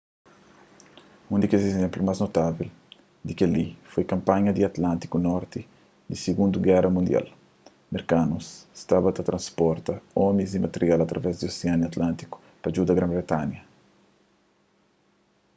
un 1.33 1.39
di 1.41 1.47
kes 1.51 1.63
izénplu 1.71 2.01
más 2.05 2.21
notável 2.25 2.67
di 3.27 3.33
kel-li 3.39 3.65
foi 3.91 4.09
kanpanha 4.11 4.51
di 4.53 4.61
atlântiku 4.69 5.17
norti 5.29 5.61
di 6.09 6.15
sigundu 6.23 6.57
géra 6.67 6.89
mundial 6.97 7.27
merkanus 7.93 8.45
staba 8.81 9.09
ta 9.09 9.13
tenta 9.15 9.29
transporta 9.29 9.93
omis 10.27 10.49
y 10.57 10.59
material 10.65 10.99
através 11.01 11.33
di 11.37 11.45
osianu 11.51 11.83
atlântiku 11.85 12.37
pa 12.61 12.67
djuda 12.69 12.97
gran-britanha 12.97 13.59